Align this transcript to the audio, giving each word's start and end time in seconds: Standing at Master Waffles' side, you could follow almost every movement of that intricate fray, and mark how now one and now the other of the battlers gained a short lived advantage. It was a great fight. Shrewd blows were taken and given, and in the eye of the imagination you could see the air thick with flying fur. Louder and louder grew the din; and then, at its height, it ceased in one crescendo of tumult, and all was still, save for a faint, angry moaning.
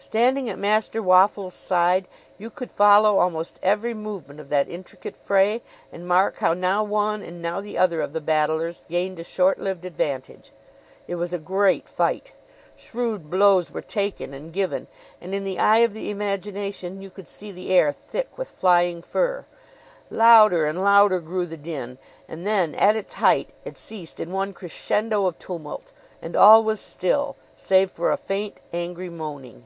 Standing 0.00 0.48
at 0.48 0.60
Master 0.60 1.02
Waffles' 1.02 1.54
side, 1.54 2.06
you 2.38 2.50
could 2.50 2.70
follow 2.70 3.18
almost 3.18 3.58
every 3.64 3.94
movement 3.94 4.38
of 4.38 4.48
that 4.48 4.68
intricate 4.68 5.16
fray, 5.16 5.60
and 5.90 6.06
mark 6.06 6.36
how 6.38 6.54
now 6.54 6.84
one 6.84 7.20
and 7.20 7.42
now 7.42 7.60
the 7.60 7.76
other 7.76 8.00
of 8.00 8.12
the 8.12 8.20
battlers 8.20 8.84
gained 8.88 9.18
a 9.18 9.24
short 9.24 9.58
lived 9.58 9.84
advantage. 9.84 10.52
It 11.08 11.16
was 11.16 11.32
a 11.32 11.38
great 11.40 11.88
fight. 11.88 12.30
Shrewd 12.76 13.28
blows 13.28 13.72
were 13.72 13.82
taken 13.82 14.32
and 14.32 14.52
given, 14.52 14.86
and 15.20 15.34
in 15.34 15.42
the 15.42 15.58
eye 15.58 15.78
of 15.78 15.94
the 15.94 16.10
imagination 16.10 17.02
you 17.02 17.10
could 17.10 17.26
see 17.26 17.50
the 17.50 17.72
air 17.74 17.90
thick 17.90 18.38
with 18.38 18.52
flying 18.52 19.02
fur. 19.02 19.46
Louder 20.10 20.64
and 20.66 20.80
louder 20.80 21.18
grew 21.18 21.44
the 21.44 21.56
din; 21.56 21.98
and 22.28 22.46
then, 22.46 22.72
at 22.76 22.94
its 22.94 23.14
height, 23.14 23.50
it 23.64 23.76
ceased 23.76 24.20
in 24.20 24.30
one 24.30 24.52
crescendo 24.52 25.26
of 25.26 25.40
tumult, 25.40 25.90
and 26.22 26.36
all 26.36 26.62
was 26.62 26.78
still, 26.80 27.34
save 27.56 27.90
for 27.90 28.12
a 28.12 28.16
faint, 28.16 28.60
angry 28.72 29.08
moaning. 29.10 29.64